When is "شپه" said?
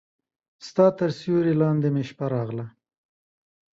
2.09-2.25